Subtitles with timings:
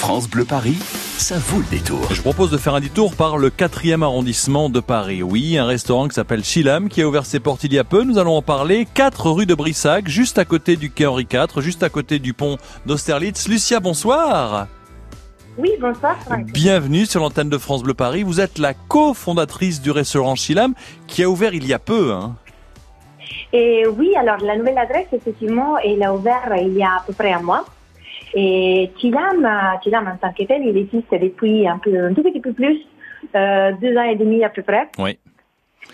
[0.00, 0.78] France Bleu Paris,
[1.18, 2.00] ça vaut le détour.
[2.10, 5.22] Je propose de faire un détour par le 4e arrondissement de Paris.
[5.22, 8.02] Oui, un restaurant qui s'appelle Chilam qui a ouvert ses portes il y a peu.
[8.02, 8.88] Nous allons en parler.
[8.94, 12.32] 4 rue de Brissac, juste à côté du quai Henri IV, juste à côté du
[12.32, 13.46] pont d'Austerlitz.
[13.46, 14.68] Lucia, bonsoir.
[15.58, 16.46] Oui, bonsoir Franck.
[16.46, 18.22] Bienvenue sur l'antenne de France Bleu Paris.
[18.22, 20.72] Vous êtes la cofondatrice du restaurant Chilam
[21.08, 22.14] qui a ouvert il y a peu.
[22.14, 22.36] Hein.
[23.52, 27.12] Et oui, alors la nouvelle adresse, effectivement, elle a ouvert il y a à peu
[27.12, 27.66] près un mois.
[28.34, 29.48] Et Chilam,
[29.82, 32.78] Chilam en tant que tel, il existe depuis un, peu, un tout petit peu plus,
[33.34, 34.88] euh, deux ans et demi à peu près.
[34.98, 35.18] Oui.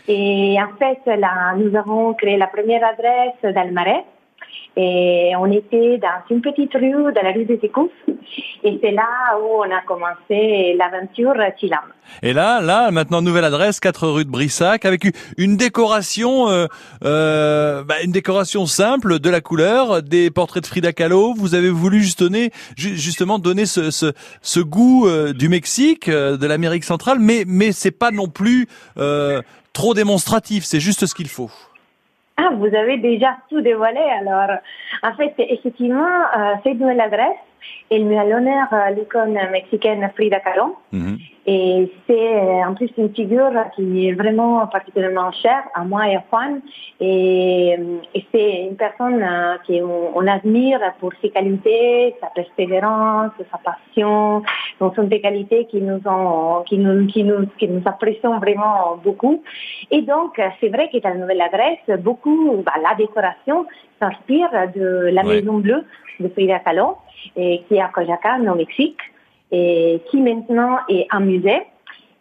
[0.09, 4.04] Et en fait, là, nous avons créé la première adresse dans le Marais.
[4.78, 7.90] Et on était dans une petite rue, dans la rue des Écoufs.
[8.62, 11.80] Et c'est là où on a commencé l'aventure Chilam.
[12.22, 15.06] Et là, là, maintenant nouvelle adresse, 4 rue de Brissac, avec
[15.38, 16.66] une décoration, euh,
[17.04, 21.34] euh, bah, une décoration simple, de la couleur, des portraits de Frida Kahlo.
[21.34, 22.02] Vous avez voulu
[22.76, 24.12] justement donner ce, ce,
[24.42, 28.68] ce goût euh, du Mexique, euh, de l'Amérique centrale, mais mais c'est pas non plus
[29.73, 30.64] trop démonstratif.
[30.64, 31.51] C'est juste ce qu'il faut.
[32.38, 34.59] Ah, vous avez déjà tout dévoilé alors.
[35.02, 36.04] En fait, effectivement,
[36.37, 37.37] euh, cette nouvelle adresse,
[37.90, 40.76] elle met à l'honneur euh, l'icône mexicaine Frida Kahlo.
[40.92, 41.18] Mhm.
[41.48, 46.16] Et c'est euh, en plus une figure qui est vraiment particulièrement chère à moi et
[46.16, 46.60] à Juan.
[46.98, 49.24] Et, euh, et c'est une personne
[49.64, 54.42] qu'on on admire pour ses qualités, sa persévérance, sa passion.
[54.80, 58.40] Donc, ce sont des qualités qui nous ont, qui nous, qui nous, qui nous apprécions
[58.40, 59.45] vraiment beaucoup.
[59.92, 63.66] Et donc, c'est vrai que dans la nouvelle adresse, beaucoup, bah, la décoration
[64.00, 65.41] s'inspire de la Ouais.
[65.41, 65.84] Maison Bleue
[66.20, 66.97] de Frida Kahlo,
[67.37, 68.99] et qui est à Coyoacán, au Mexique
[69.53, 71.62] et qui maintenant est un musée.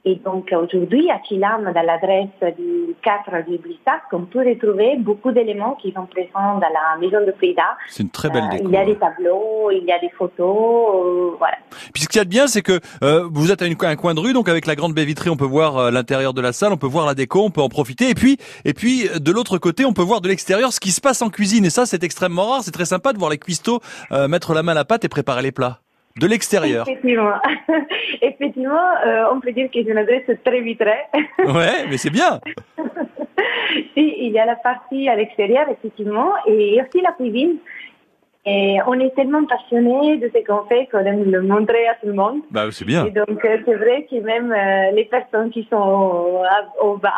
[0.07, 5.31] Et donc aujourd'hui, à Chilam, dans l'adresse du 4 du Blissac, on peut retrouver beaucoup
[5.31, 7.63] d'éléments qui sont présents dans la maison de Frida.
[7.89, 8.65] C'est une très belle Euh, déco.
[8.67, 11.55] il y a des tableaux, il y a des photos, euh, voilà.
[11.93, 13.95] Puis ce qu'il y a de bien, c'est que euh, vous êtes à une- un
[13.95, 16.41] coin de rue, donc avec la grande baie vitrée, on peut voir euh, l'intérieur de
[16.41, 18.09] la salle, on peut voir la déco, on peut en profiter.
[18.11, 20.91] Et puis, et puis euh, de l'autre côté, on peut voir de l'extérieur ce qui
[20.91, 21.65] se passe en cuisine.
[21.65, 22.61] Et ça, c'est extrêmement rare.
[22.63, 23.79] C'est très sympa de voir les cuistots
[24.11, 25.79] euh, mettre la main à la pâte et préparer les plats
[26.17, 26.87] de l'extérieur.
[26.87, 27.33] Effectivement,
[28.21, 31.03] effectivement euh, on peut dire que c'est une adresse très vitrée.
[31.45, 32.39] Ouais, mais c'est bien.
[33.93, 37.57] si, il y a la partie à l'extérieur, effectivement, et aussi la cuisine.
[38.47, 42.05] Et on est tellement passionnés de ce qu'on fait qu'on aime le montrer à tout
[42.05, 42.41] le monde.
[42.51, 43.05] Bah, c'est bien.
[43.05, 45.75] Et donc, euh, c'est vrai que même euh, les personnes qui sont
[46.81, 47.11] au, bar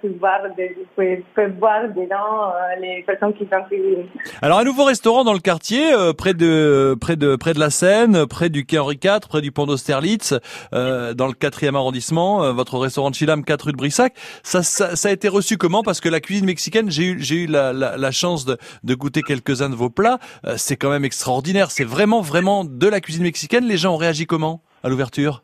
[0.00, 4.06] peuvent voir, des- peuvent, dedans euh, les personnes qui sont cuisine.
[4.40, 7.68] Alors un nouveau restaurant dans le quartier, euh, près de près de près de la
[7.68, 10.32] Seine, près du quai Henri IV, près du pont d'Austerlitz,
[10.72, 12.50] dans le quatrième arrondissement.
[12.54, 14.14] votre restaurant de Chilam, 4 rue de Brissac.
[14.42, 15.82] Ça, ça, ça a été reçu comment?
[15.82, 18.94] Parce que la cuisine mexicaine, j'ai eu j'ai eu la, la, la chance de, de
[18.94, 20.18] goûter quelques-uns de vos plats.
[20.62, 21.72] C'est quand même extraordinaire.
[21.72, 23.64] C'est vraiment vraiment de la cuisine mexicaine.
[23.64, 25.42] Les gens ont réagi comment à l'ouverture?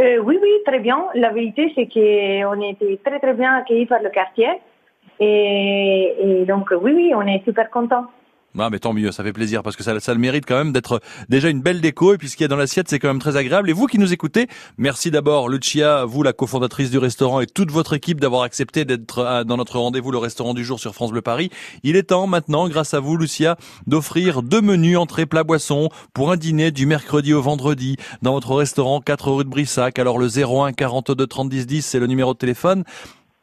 [0.00, 1.04] Euh, oui, oui, très bien.
[1.14, 4.48] La vérité, c'est qu'on était très, très bien accueillis par le quartier.
[5.20, 8.06] Et, et donc, oui, oui, on est super contents.
[8.56, 10.72] Ah mais tant mieux, ça fait plaisir parce que ça, ça le mérite quand même
[10.72, 13.08] d'être déjà une belle déco et puis ce qu'il y a dans l'assiette c'est quand
[13.08, 13.68] même très agréable.
[13.68, 14.46] Et vous qui nous écoutez,
[14.78, 19.18] merci d'abord Lucia, vous la cofondatrice du restaurant et toute votre équipe d'avoir accepté d'être
[19.18, 21.50] euh, dans notre rendez-vous le restaurant du jour sur France Bleu Paris.
[21.82, 23.56] Il est temps maintenant, grâce à vous Lucia,
[23.88, 28.54] d'offrir deux menus entrée plat boisson pour un dîner du mercredi au vendredi dans votre
[28.54, 29.98] restaurant 4 rue de Brissac.
[29.98, 32.84] Alors le 01 42 30 10 10 c'est le numéro de téléphone.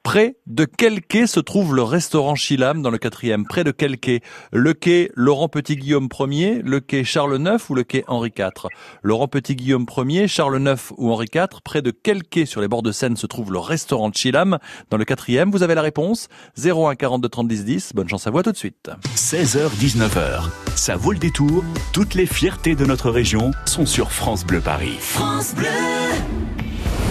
[0.04, 3.46] Près de quel quai se trouve le restaurant Chilam dans le quatrième?
[3.46, 4.22] Près de quel quai?
[4.52, 8.68] Le quai Laurent Petit-Guillaume Ier, le quai Charles IX ou le quai Henri IV
[9.04, 12.82] Laurent Petit-Guillaume Ier, Charles IX ou Henri IV Près de quel quai sur les bords
[12.82, 14.58] de Seine se trouve le restaurant Chilam
[14.90, 15.52] dans le quatrième?
[15.52, 17.94] Vous avez la réponse 01 42 30 10 10.
[17.94, 18.90] Bonne chance à vous à tout de suite.
[19.16, 21.64] 16h-19h, ça vaut le détour.
[21.94, 24.98] Toutes les fiertés de notre région sont sur France Bleu Paris.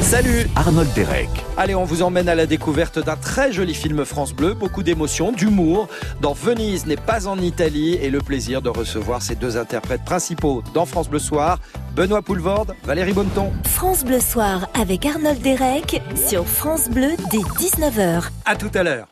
[0.03, 1.29] Salut Arnold Derek.
[1.57, 5.31] Allez, on vous emmène à la découverte d'un très joli film France Bleu, beaucoup d'émotions,
[5.31, 5.89] d'humour.
[6.21, 10.65] Dans Venise n'est pas en Italie et le plaisir de recevoir ces deux interprètes principaux
[10.75, 11.61] dans France Bleu Soir,
[11.95, 13.53] Benoît Poulvorde, Valérie Bonneton.
[13.65, 18.31] France Bleu Soir avec Arnold Derek sur France Bleu dès 19h.
[18.45, 19.09] À tout à l'heure.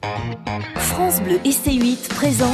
[0.77, 2.49] France Bleu et C8 présente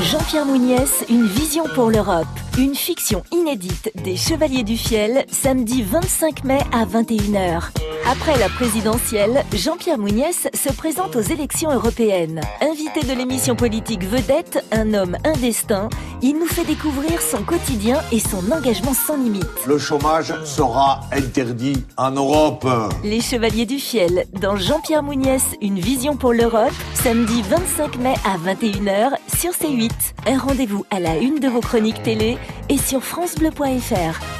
[0.00, 2.26] Jean-Pierre Mouniès, une vision pour l'Europe.
[2.58, 7.70] Une fiction inédite des Chevaliers du Fiel, samedi 25 mai à 21h.
[8.10, 12.40] Après la présidentielle, Jean-Pierre Mouniès se présente aux élections européennes.
[12.60, 15.88] Invité de l'émission politique Vedette, un homme, un destin,
[16.22, 19.46] il nous fait découvrir son quotidien et son engagement sans limite.
[19.66, 22.66] Le chômage sera interdit en Europe.
[23.04, 28.36] Les Chevaliers du Fiel, dans Jean-Pierre Mouniès, une vision pour l'Europe, samedi 25 mai à
[28.36, 29.90] 21h sur C8.
[30.26, 32.38] Un rendez-vous à la une de vos chroniques télé
[32.68, 34.39] et sur francebleu.fr.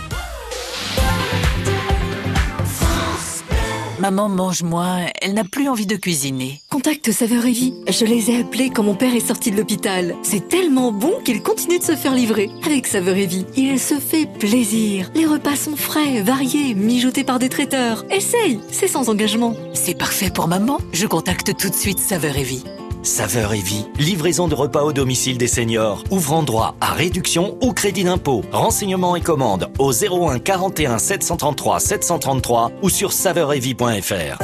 [4.10, 6.60] Maman mange moins, elle n'a plus envie de cuisiner.
[6.68, 7.74] Contacte Saveur et Vie.
[7.88, 10.16] Je les ai appelés quand mon père est sorti de l'hôpital.
[10.24, 12.50] C'est tellement bon qu'il continue de se faire livrer.
[12.66, 15.12] Avec Saveur et Vie, il se fait plaisir.
[15.14, 18.04] Les repas sont frais, variés, mijotés par des traiteurs.
[18.10, 19.54] Essaye, c'est sans engagement.
[19.74, 20.78] C'est parfait pour maman.
[20.92, 22.64] Je contacte tout de suite Saveur et Vie.
[23.02, 27.72] Saveur et vie, livraison de repas au domicile des seniors, ouvrant droit à réduction ou
[27.72, 28.42] crédit d'impôt.
[28.52, 34.38] Renseignements et commandes au 01 41 733 733 ou sur saveuretvie.fr.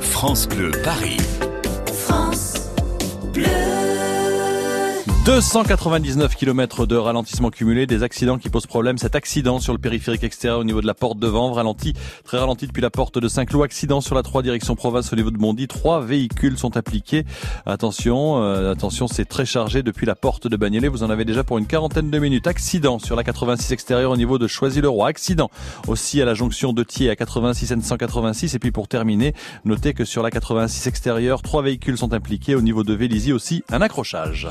[0.00, 1.16] France Bleu Paris.
[5.24, 8.98] 299 km de ralentissement cumulé, des accidents qui posent problème.
[8.98, 11.94] Cet accident sur le périphérique extérieur au niveau de la porte de ralenti,
[12.24, 13.64] très ralenti depuis la porte de Saint-Cloud.
[13.64, 15.66] Accident sur la 3 direction province au niveau de Bondy.
[15.66, 17.24] Trois véhicules sont appliqués.
[17.64, 20.88] Attention, euh, attention, c'est très chargé depuis la porte de Bagnolet.
[20.88, 22.46] Vous en avez déjà pour une quarantaine de minutes.
[22.46, 25.08] Accident sur la 86 extérieure au niveau de Choisy-le-Roi.
[25.08, 25.50] Accident
[25.88, 28.56] aussi à la jonction de Thiers à 86 N186.
[28.56, 29.32] Et puis pour terminer,
[29.64, 32.54] notez que sur la 86 extérieure, trois véhicules sont impliqués.
[32.54, 34.50] Au niveau de Vélizy aussi, un accrochage.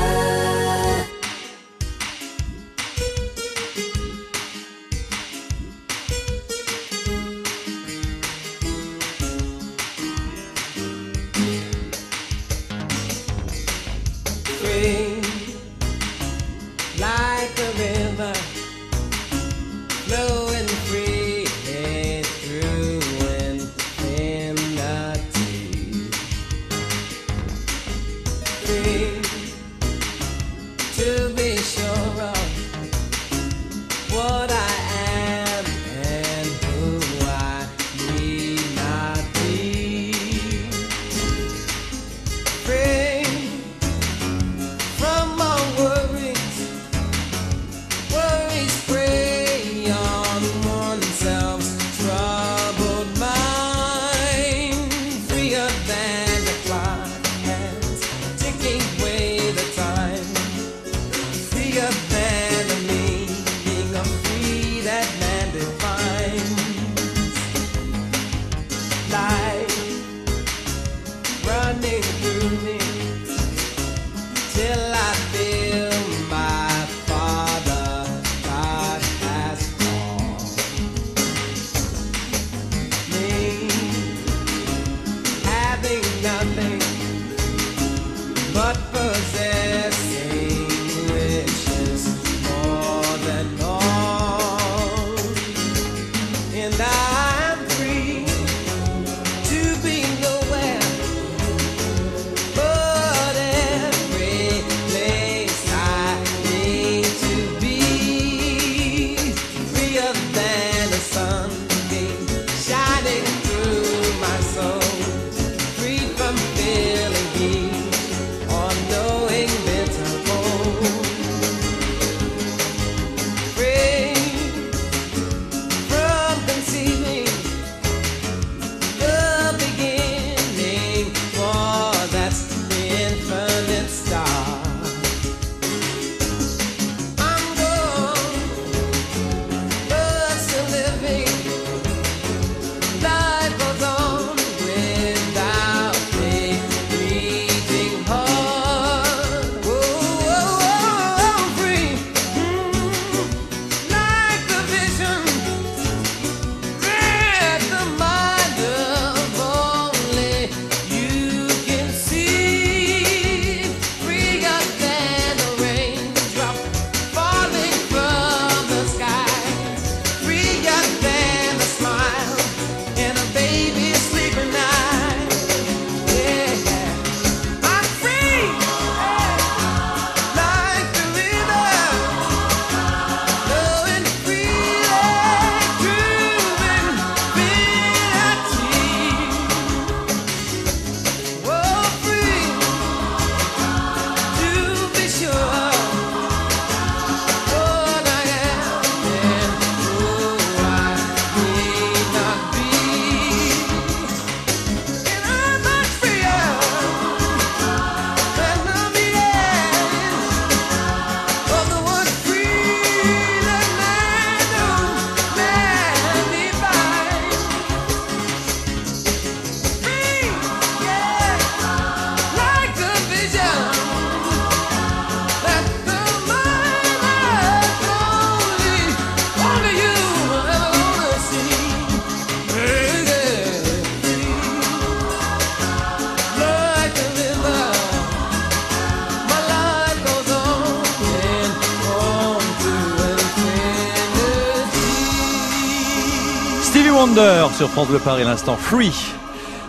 [247.11, 248.93] Wonder sur France Bleu Paris, l'instant Free.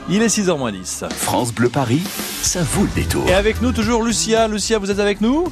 [0.09, 1.07] Il est 6h moins 10.
[1.11, 3.29] France Bleu Paris, ça vaut le détour.
[3.29, 4.47] Et avec nous toujours Lucia.
[4.47, 5.49] Lucia, vous êtes avec nous?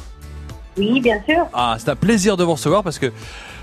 [0.77, 1.45] Oui, bien sûr.
[1.53, 3.11] Ah, c'est un plaisir de vous recevoir parce que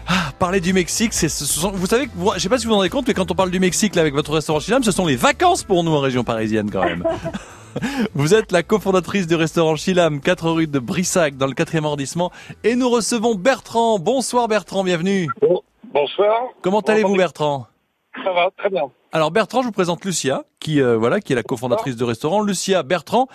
[0.06, 1.28] ah, parler du Mexique, c'est,
[1.72, 3.34] vous savez, que je sais pas si vous vous en rendez compte, mais quand on
[3.34, 6.00] parle du Mexique là avec votre restaurant Chilam, ce sont les vacances pour nous en
[6.00, 7.04] région parisienne quand même.
[8.14, 12.30] Vous êtes la cofondatrice du restaurant Chilam, 4 rue de Brissac, dans le 4e arrondissement.
[12.64, 13.98] Et nous recevons Bertrand.
[13.98, 15.28] Bonsoir Bertrand, bienvenue.
[15.94, 16.48] Bonsoir.
[16.60, 17.68] Comment allez-vous Bertrand?
[18.24, 18.90] Ça va, très bien.
[19.12, 22.42] Alors Bertrand, je vous présente Lucia, qui euh, voilà, qui est la cofondatrice du restaurant.
[22.42, 23.26] Lucia Bertrand,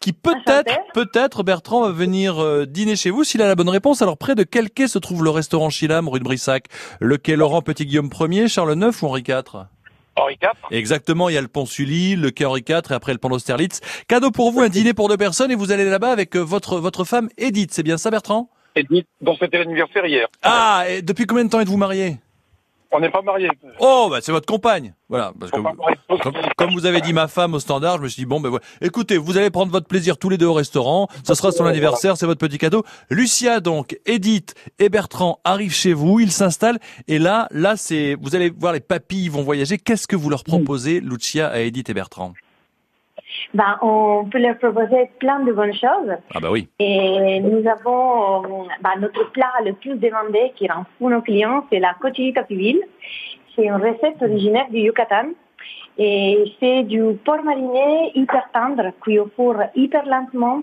[0.00, 4.02] qui peut-être, peut-être Bertrand va venir euh, dîner chez vous s'il a la bonne réponse.
[4.02, 6.66] Alors près de quel quai se trouve le restaurant Chilam, rue de Brissac?
[7.00, 9.66] Le quai Laurent Petit Guillaume 1er, Charles IX ou Henri IV
[10.16, 10.50] Henri IV.
[10.70, 13.30] Exactement, il y a le pont Sully, le quai Henri IV et après le pont
[13.30, 13.80] d'Austerlitz.
[14.08, 16.78] Cadeau pour vous, un dîner pour deux personnes et vous allez là-bas avec euh, votre
[16.78, 17.72] votre femme Edith.
[17.72, 18.50] C'est bien ça Bertrand?
[18.74, 20.28] Edith, dont c'était l'anniversaire hier.
[20.42, 22.18] Ah, et depuis combien de temps êtes-vous mariés
[22.94, 23.48] On n'est pas mariés.
[23.80, 24.94] Oh, bah c'est votre compagne.
[25.08, 28.08] Voilà, parce que vous- comme, comme vous avez dit ma femme au standard, je me
[28.08, 28.64] suis dit bon ben voilà.
[28.82, 31.08] Écoutez, vous allez prendre votre plaisir tous les deux au restaurant.
[31.26, 32.82] Ce sera son anniversaire, c'est votre petit cadeau.
[33.08, 38.36] Lucia donc, Edith et Bertrand arrivent chez vous, ils s'installent et là, là c'est, vous
[38.36, 39.78] allez voir les papilles vont voyager.
[39.78, 42.34] Qu'est-ce que vous leur proposez, Lucia, à Edith et Bertrand?
[43.54, 46.16] Ben, on peut leur proposer plein de bonnes choses.
[46.34, 46.68] Ah bah oui.
[46.78, 51.80] Et nous avons ben, notre plat le plus demandé qui rend fou nos clients, c'est
[51.80, 52.80] la cochinita pibil.
[53.54, 55.30] C'est une recette originaire du Yucatan.
[55.98, 60.62] Et c'est du porc mariné hyper tendre, cuit au four hyper lentement,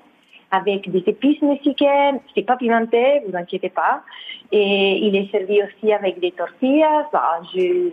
[0.52, 2.20] avec des épices mexicaines.
[2.34, 4.04] C'est pas pimenté, vous inquiétez pas.
[4.52, 7.08] Et il est servi aussi avec des tortillas.
[7.14, 7.20] Ben,
[7.54, 7.92] je,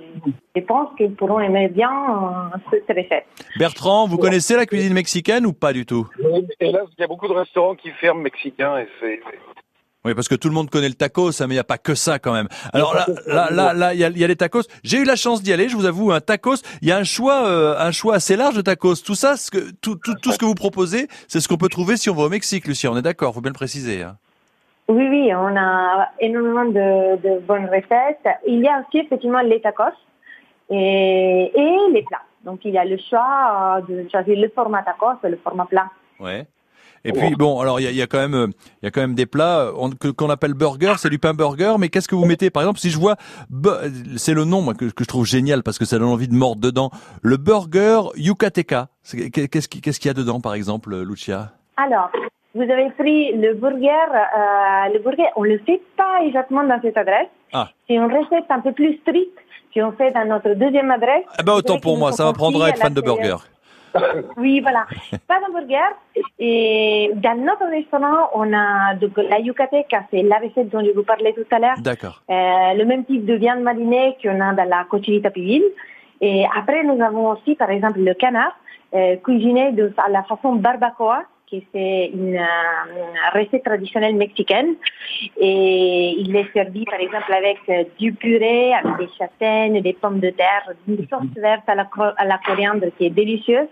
[0.55, 3.27] je pense qu'ils pourront aimer bien euh, cette recette.
[3.59, 6.07] Bertrand, vous connaissez la cuisine mexicaine ou pas du tout?
[6.19, 9.21] Là, il y a beaucoup de restaurants qui ferment mexicains et c'est.
[10.07, 11.79] Oui, parce que tout le monde connaît le tacos, hein, mais il n'y a pas
[11.79, 12.47] que ça quand même.
[12.73, 14.63] Alors là, là, là, là, il y a, il y a les tacos.
[14.85, 16.63] J'ai eu la chance d'y aller, je vous avoue, un tacos.
[16.81, 19.03] Il y a un choix, euh, un choix assez large de tacos.
[19.05, 21.69] Tout ça, ce que, tout, tout, tout ce que vous proposez, c'est ce qu'on peut
[21.69, 22.87] trouver si on va au Mexique, Lucie.
[22.87, 24.03] On est d'accord, faut bien le préciser.
[24.05, 24.17] hein.
[24.89, 28.29] Oui, oui, on a énormément de, de bonnes recettes.
[28.47, 29.83] Il y a aussi effectivement les tacos
[30.71, 32.23] et, et les plats.
[32.45, 35.67] Donc il y a le choix euh, de choisir le format tacos et le format
[35.67, 35.91] plat.
[36.21, 36.47] Ouais.
[37.09, 38.47] Et puis bon, alors il y a, il y a quand même, euh,
[38.83, 41.19] il y a quand même des plats euh, on- que- qu'on appelle burger, c'est du
[41.19, 41.75] pain burger.
[41.79, 42.51] Mais qu'est-ce que vous mettez?
[42.51, 43.17] Par exemple, si je vois,
[44.17, 46.35] c'est le nom moi, que, que je trouve génial parce que ça donne envie de
[46.35, 46.91] mordre dedans.
[47.23, 48.89] Le burger yucateca.
[49.03, 51.53] C'est- Qu'est-ce qui- qu'est-ce qu'il y a dedans, par exemple, euh, Lucia?
[51.77, 52.11] Alors,
[52.55, 53.87] vous avez pris le burger.
[53.89, 57.29] euh, le burger, on le fait pas exactement dans cette adresse.
[57.53, 57.69] Ah.
[57.87, 59.39] C'est une recette un peu plus stricte
[59.75, 61.25] qu'on fait dans notre deuxième adresse.
[61.39, 63.37] Eh ben autant pour moi, ça m'apprendra à être fan de burger.
[64.37, 64.87] Oui, voilà.
[65.27, 65.95] Pas d'hamburger.
[66.39, 71.03] Et dans notre restaurant, on a donc la yucateca, c'est la recette dont je vous
[71.03, 71.79] parlais tout à l'heure.
[71.81, 72.23] D'accord.
[72.31, 75.63] Euh, le même type de viande marinée qu'on a dans la cochinita pibil.
[76.21, 78.57] Et après, nous avons aussi, par exemple, le canard,
[78.95, 84.75] euh, cuisiné de, à la façon barbacoa, qui c'est une, euh, recette traditionnelle mexicaine.
[85.39, 90.21] Et il est servi, par exemple, avec euh, du purée, avec des châtaignes, des pommes
[90.21, 93.69] de terre, une sauce verte à la, à la coriandre qui est délicieuse.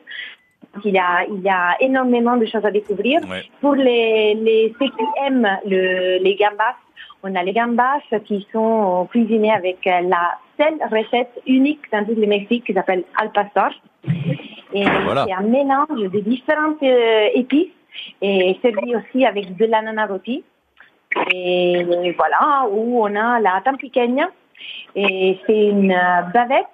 [0.85, 3.21] Il y a, il y a énormément de choses à découvrir.
[3.61, 6.77] Pour les, les ceux qui aiment le, les gambas,
[7.23, 12.15] on a les gambas qui sont cuisinés avec euh, la seule recette unique dans tout
[12.15, 13.71] le Mexique qui s'appelle al pastor.
[14.75, 15.25] Et Voilà.
[15.27, 17.73] c'est un mélange de différentes euh, épices
[18.21, 20.43] et servi aussi avec de l'ananas rôti.
[21.33, 21.85] Et
[22.17, 24.29] voilà, où on a la tampiqueña.
[24.97, 26.67] Et c'est une euh, bavette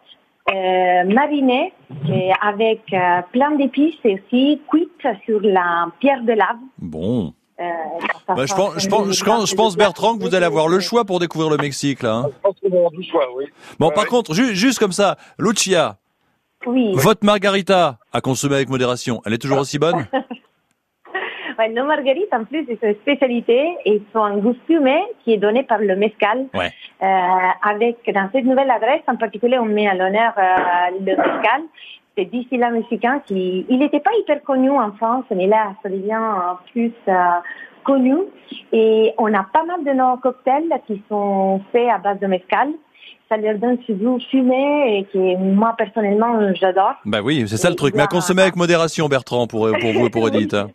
[0.51, 1.73] euh, marinée
[2.11, 6.57] et avec euh, plein d'épices et aussi cuite sur la pierre de lave.
[6.79, 7.33] Bon.
[7.61, 7.65] Euh,
[8.29, 10.81] Bah, je, pense, je, pense, je, pense, je pense, Bertrand, que vous allez avoir le
[10.81, 12.15] choix pour découvrir le Mexique, là.
[12.15, 12.27] hein.
[12.33, 13.45] Je pense qu'on va avoir du choix, oui.
[13.79, 15.97] Bon, par contre, ju- juste comme ça, Lucia,
[16.67, 16.93] Oui.
[16.95, 20.07] votre margarita à consommer avec modération, elle est toujours aussi bonne?
[21.61, 25.37] Ouais, nos marguerites, en plus, c'est une spécialité et sont un goût fumé qui est
[25.37, 26.47] donné par le mezcal.
[26.55, 26.71] Ouais.
[27.03, 27.07] Euh,
[27.63, 31.63] avec, dans cette nouvelle adresse, en particulier, on met à l'honneur euh, le mezcal.
[32.17, 36.57] C'est distillat mexicain qui, il n'était pas hyper connu en France, mais là, ça devient
[36.73, 37.13] plus euh,
[37.85, 38.17] connu.
[38.73, 42.71] Et on a pas mal de nos cocktails qui sont faits à base de mezcal.
[43.31, 46.95] Ça leur donne ce goût fumé et que moi, personnellement, j'adore.
[47.05, 47.95] Bah oui, c'est ça le truc.
[47.95, 50.53] Mais à consommer avec modération, Bertrand, pour, pour vous et pour Edith.
[50.55, 50.69] hein.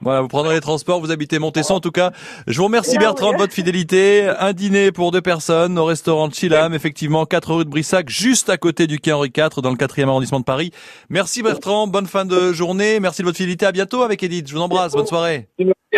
[0.00, 2.10] Voilà, vous prendrez les transports, vous habitez Montesson en tout cas.
[2.48, 4.28] Je vous remercie Bertrand de votre fidélité.
[4.40, 8.50] Un dîner pour deux personnes au restaurant de Chilam, effectivement, 4 rue de Brissac, juste
[8.50, 10.72] à côté du quai Henri IV, dans le 4e arrondissement de Paris.
[11.10, 14.54] Merci Bertrand, bonne fin de journée, merci de votre fidélité, à bientôt avec Edith, je
[14.54, 15.48] vous embrasse, bonne soirée.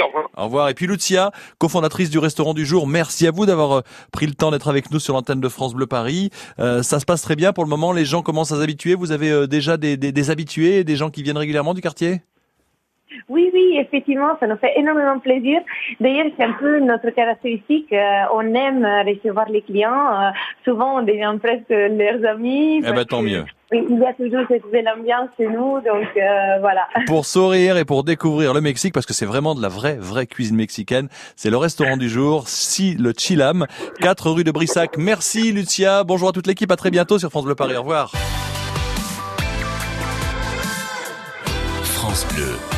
[0.01, 0.29] Au revoir.
[0.37, 0.69] Au revoir.
[0.69, 3.81] Et puis Lucia, cofondatrice du restaurant du jour, merci à vous d'avoir euh,
[4.13, 6.31] pris le temps d'être avec nous sur l'antenne de France Bleu Paris.
[6.59, 7.93] Euh, ça se passe très bien pour le moment.
[7.93, 8.95] Les gens commencent à s'habituer.
[8.95, 12.21] Vous avez euh, déjà des, des, des habitués, des gens qui viennent régulièrement du quartier?
[13.29, 15.61] Oui, oui, effectivement, ça nous fait énormément plaisir.
[15.99, 17.93] D'ailleurs, c'est un peu notre caractéristique.
[17.93, 20.23] euh, on aime recevoir les clients.
[20.23, 20.31] euh,
[20.65, 22.83] souvent, on devient presque leurs amis.
[22.87, 23.45] Eh ben, tant que, mieux.
[23.71, 26.89] Oui, il y a toujours cette belle ambiance chez nous, donc euh, voilà.
[27.07, 30.27] Pour sourire et pour découvrir le Mexique, parce que c'est vraiment de la vraie, vraie
[30.27, 31.09] cuisine mexicaine.
[31.37, 33.67] C'est le restaurant du jour, Si le Chilam,
[34.01, 34.97] 4 rue de Brissac.
[34.97, 36.03] Merci Lucia.
[36.05, 36.73] Bonjour à toute l'équipe.
[36.73, 37.77] À très bientôt sur France Bleu Paris.
[37.77, 38.11] Au revoir.
[41.83, 42.78] France Bleu Paris.